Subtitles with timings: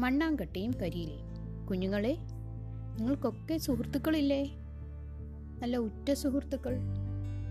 [0.00, 1.28] മണ്ണാങ്കട്ടയും കരിയിലയും
[1.66, 2.18] കുഞ്ഞുങ്ങളെ
[2.96, 4.44] നിങ്ങൾക്കൊക്കെ സുഹൃത്തുക്കളില്ലേ?
[5.62, 6.74] നല്ല ഉറ്റ സുഹൃത്തുക്കൾ.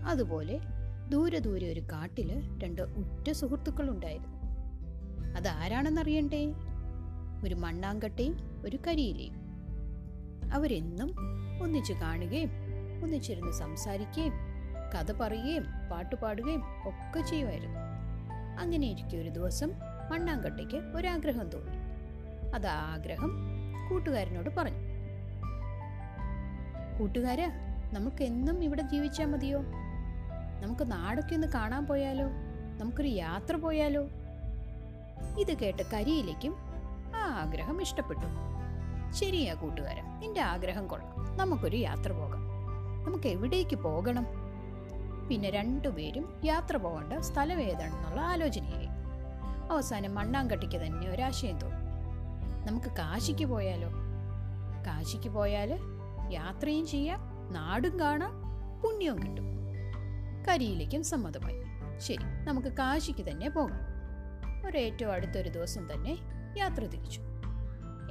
[0.06, 0.60] അതുപോലെ
[1.08, 4.38] ദൂരെ ദൂരെ ഒരു കാട്ടിൽ രണ്ട് ഉറ്റ സുഹൃത്തുക്കൾ ഉണ്ടായിരുന്നു
[5.36, 6.54] അതാരാണെന്നറിയണ്ടേ?
[7.44, 9.34] ഒരു മണ്ണാങ്കട്ടയും ഒരു കരിയിലയും.
[10.52, 11.14] അവരെന്നും
[11.62, 12.50] ഒന്നിച്ചു കാണുകയും
[13.02, 14.32] ഒന്നിച്ചിരുന്ന് സംസാരിക്കുകയും
[14.94, 17.87] കഥ പറയുകയും പാട്ടുപാടുകയും ഒക്കെ ചെയ്യുമായിരുന്നു.
[18.58, 19.72] അങ്ങനെ ഇരിക്കെ ഒരു ദിവസം
[20.10, 21.76] മണ്ണാങ്കട്ടയ്ക്ക് ഒരാഗ്രഹം തോന്നി.
[22.54, 23.30] അത് ആഗ്രഹം
[23.90, 24.78] കൂട്ടുകാരനോട് പറഞ്ഞു.
[27.00, 27.50] കൂട്ടുകാരാ
[27.92, 29.62] നമുക്ക് എന്നും ഇവിടെ ജീവിച്ചാൽ മതിയോ?
[30.60, 32.24] നമുക്ക് നാടൊക്കെ ഒന്ന് കാണാൻ പോയാലോ?
[32.78, 34.08] നമുക്കൊരു യാത്ര പോയാലോ?
[35.38, 36.56] ഇത് കേട്ട് കരിയിലേക്കും
[37.16, 38.26] ആ ആഗ്രഹം ഇഷ്ടപ്പെട്ടു.
[39.12, 41.36] ശരിയാ കൂട്ടുകാരാ നിന്റെ ആഗ്രഹം കൊള്ളാം.
[41.36, 42.40] നമുക്കൊരു യാത്ര പോകാം.
[43.06, 44.26] നമുക്ക് എവിടേക്ക് പോകണം?
[45.28, 48.86] പിന്നെ രണ്ടുപേരും യാത്ര പോകേണ്ട സ്ഥലം ഏതാണെന്നുള്ള ആലോചനയായി.
[49.70, 51.88] അവസാനം മണ്ണാങ്കട്ടിക്ക് തന്നെ ഒരാശയം തോന്നി.
[52.70, 53.88] നമുക്ക് കാശിക്ക് പോയാലോ?
[54.86, 55.78] കാശിക്ക് പോയാൽ
[56.30, 57.20] യാത്രയും ചെയ്യാം
[57.52, 58.32] നാടും കാണാം
[58.82, 59.44] പുണ്യവും കിട്ടും.
[60.48, 61.62] കരിയിലേക്കും സമ്മതമായി.
[61.98, 63.88] ശരി നമുക്ക് കാശിക്ക് തന്നെ പോകാം.
[64.66, 66.18] ഒരേറ്റവും അടുത്തൊരു ദിവസം തന്നെ
[66.58, 67.20] യാത്ര തിരിച്ചു.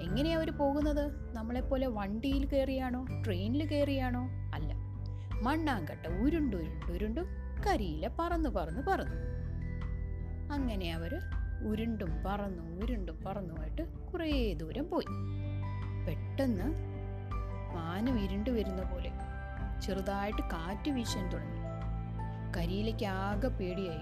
[0.02, 1.36] എങ്ങനെയാ അവർ പോകുന്നത്?
[1.36, 3.06] നമ്മളെപ്പോലെ വണ്ടിയിൽ കയറിയാണോ?
[3.25, 4.28] ട്രെയിനിൽ കയറിയാണോ?
[5.41, 7.25] മണ്ണാങ്കട്ട ഉരുണ്ടുരുണ്ടുരുണ്ടും
[7.67, 9.16] കരിയില പറന്നു പറന്നു പറന്നു.
[10.53, 11.19] അങ്ങനെ അവർ
[11.67, 15.05] ഉരുണ്ടും പറന്നും ഉരുണ്ടും പറന്നുമായിട്ട് കുറേ ദൂരം പോയി.
[16.07, 16.63] പെട്ടെന്ന്
[17.75, 19.11] മാനം ഇരുണ്ടു വരുന്ന പോലെ
[19.81, 21.57] ചെറുതായിട്ട് കാറ്റ് വീശാൻ തുടങ്ങി.
[22.57, 23.99] കരിയിലേക്ക് ആകെ പേടിയായി.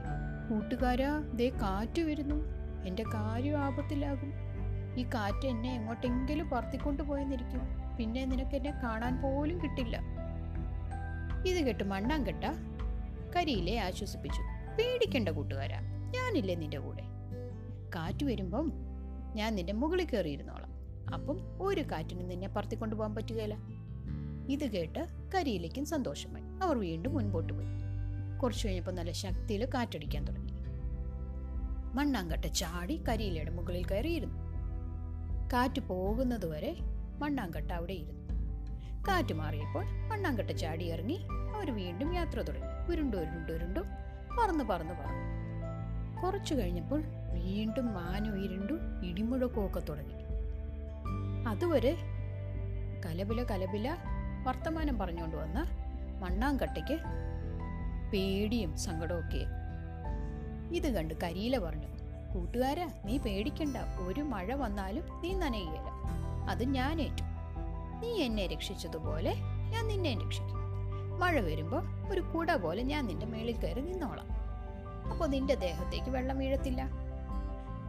[0.49, 2.35] കൂട്ടുകാരാ ദേ കാറ്റ് വരുന്നു.
[2.85, 4.33] എന്റെ കാര്യം ആപത്തിലാകും.
[4.99, 7.61] ഈ കാറ്റ് എന്നെ എങ്ങോട്ടെങ്കിലും പറത്തിക്കൊണ്ട് പോയെന്നിരിക്കും.
[7.97, 10.24] പിന്നെ നിനക്ക് എന്നെ കാണാൻ പോലും കിട്ടില്ല.
[11.45, 12.45] ഇത് കേട്ട് മണ്ണാങ്കട്ട
[13.35, 14.41] കരിയിലെ ആശ്വസിപ്പിച്ചു.
[14.77, 15.79] പേടിക്കേണ്ട കൂട്ടുകാരാ
[16.15, 17.03] ഞാനില്ലേ നിന്റെ കൂടെ?
[17.95, 18.71] കാറ്റ് വരുമ്പം
[19.35, 20.71] ഞാൻ നിന്റെ മുകളിൽ കയറിയിരുന്നോളാം
[21.13, 23.57] അപ്പം ഒരു കാറ്റിനും നിന്നെ പറത്തിക്കൊണ്ടു പോകാൻ പറ്റുകയില്ല
[24.49, 26.43] ഇത് കേട്ട് കരിയിലേക്കും സന്തോഷമായി.
[26.63, 27.65] അവർ വീണ്ടും മുൻപോട്ട് പോയി.
[28.37, 30.51] കുറച്ചു കഴിഞ്ഞപ്പോൾ നല്ല ശക്തിയിൽ കാറ്റടിക്കാൻ തുടങ്ങി.
[31.95, 34.37] മണ്ണാങ്കട്ട ചാടി കരിയിലയുടെ മുകളിൽ കയറിയിരുന്നു.
[35.53, 36.75] കാറ്റ് പോകുന്നതുവരെ
[37.19, 38.24] മണ്ണാങ്കട്ട അവിടെ ഇരുന്നു.
[39.07, 42.91] കാറ്റ് മാറിയപ്പോൾ മണ്ണാങ്കട്ട ചാടി ഇറങ്ങി അവർ വീണ്ടും യാത്ര തുടങ്ങി.
[42.91, 43.79] ഉരുണ്ടു ഉരുണ്ടു ഉരുണ്ടു
[44.39, 45.25] പറന്ന് പറന്ന് പറന്നു.
[46.21, 48.73] കുറച്ചു കഴിഞ്ഞപ്പോൾ വീണ്ടും മാനു ഇരുണ്ടു
[49.05, 50.15] ഇടിമുഴക്കമൊക്കെ തുടങ്ങി.
[51.47, 51.97] അതുവരെ
[53.05, 53.97] കലപില കലപില
[54.43, 55.59] വർത്തമാനം പറഞ്ഞുകൊണ്ട് വന്ന
[56.19, 56.97] മണ്ണാങ്കട്ടയ്ക്ക്
[58.11, 59.45] പേടിയും സങ്കടമൊക്കെ
[60.75, 61.87] ഇത് കണ്ട് കരിയില പറഞ്ഞു
[62.33, 63.77] കൂട്ടുകാരാ നീ പേടിക്കണ്ട.
[64.07, 65.89] ഒരു മഴ വന്നാലും നീ നനയുകയില്ല.
[66.49, 67.34] അത് ഞാനേറ്റു
[68.01, 69.35] നീ എന്നെ രക്ഷിച്ചതുപോലെ
[69.69, 70.61] ഞാൻ നിന്നെ രക്ഷിക്കും.
[71.19, 74.29] മഴ വരുമ്പോൾ ഒരു കുട പോലെ ഞാൻ നിന്റെ മേളിൽ കയറി നിന്നോളാം.
[75.11, 76.81] അപ്പോൾ നിന്റെ ദേഹത്തേക്ക് വെള്ളം വീഴത്തില്ല.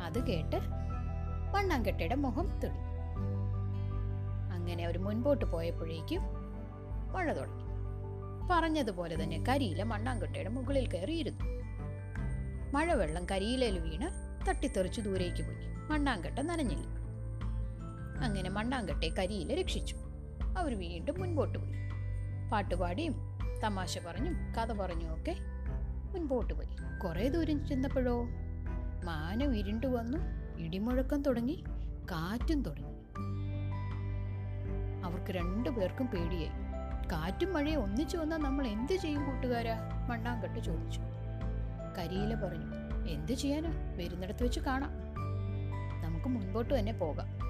[0.02, 0.56] അത് കേട്ട്
[1.54, 2.82] മണ്ണാങ്കട്ടയുടെ മുഖം തെളി
[4.52, 6.22] അങ്ങനെ അവർ മുൻപോട്ട് പോയപ്പോഴേക്കും
[7.12, 7.64] മഴ തുടങ്ങി.
[8.50, 11.44] പറഞ്ഞതുപോലെ തന്നെ കരിയില മണ്ണാങ്കട്ടയുടെ മുകളിൽ കയറിയിരുന്നു.
[12.74, 14.08] മഴവെള്ളം കരിയിലയിൽ വീണ്
[14.48, 15.66] തട്ടിത്തെറിച്ചു ദൂരേക്ക് പോയി.
[15.90, 16.95] മണ്ണാങ്കട്ട നനഞ്ഞില്ല.
[18.24, 19.96] അങ്ങനെ മണ്ണാങ്കട്ടെ കരിയില രക്ഷിച്ചു.
[20.58, 21.72] അവർ വീണ്ടും മുൻപോട്ട് പോയി.
[22.52, 23.14] പാട്ടുപാടിയും
[23.64, 25.36] തമാശ പറഞ്ഞും കഥ പറഞ്ഞും ഒക്കെ
[26.12, 26.98] മുൻപോട്ട് പോയി.
[27.04, 28.24] കുറെ ദൂരം ചെന്നപ്പോഴോ
[29.04, 30.18] മാനം ഇരുണ്ടു വന്നു
[30.58, 31.64] ഇടിമുഴക്കം തുടങ്ങി
[32.10, 32.96] കാറ്റും തുടങ്ങി.
[35.04, 36.66] അവർക്ക് രണ്ടു പേർക്കും പേടിയായി.
[37.12, 40.06] കാറ്റും മഴയും ഒന്നിച്ചു വന്നാൽ നമ്മൾ എന്ത് ചെയ്യും കൂട്ടുകാരാ?
[40.10, 41.00] മണ്ണാങ്കട്ട് ചോദിച്ചു.
[41.98, 42.76] കരിയില പറഞ്ഞു
[43.08, 43.70] എന്ത് ചെയ്യാനാ?
[43.96, 44.90] വരുന്നിടത്ത് വെച്ച് കാണാം.
[46.04, 47.45] നമുക്ക് മുൻപോട്ട് തന്നെ പോകാം.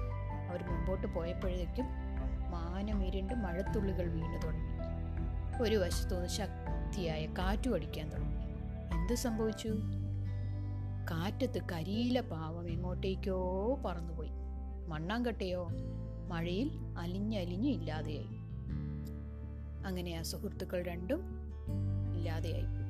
[0.49, 1.85] അവർ മുമ്പോട്ട് പോയപ്പോഴേക്കും
[2.51, 4.77] മാനമിരുണ്ട് മഴത്തുള്ളികൾ വീണു തുടങ്ങി.
[5.63, 8.37] ഒരു വശത്തുനിന്ന് ശക്തിയായ കാറ്റു അടിക്കാൻ തുടങ്ങി.
[8.97, 9.67] എന്തു സംഭവിച്ചു?
[11.11, 14.29] കാറ്റത്ത് കരിയില പാവം എങ്ങോട്ടേക്കോ പറന്നുപോയി.
[14.87, 15.67] മണ്ണാങ്കട്ടയോ?
[16.27, 18.37] മഴയിൽ അലിഞ്ഞലിഞ്ഞ് ഇല്ലാതെയായി.
[19.85, 21.21] അങ്ങനെ ആ സുഹൃത്തുക്കൾ രണ്ടും
[22.15, 22.87] ഇല്ലാതെയായി.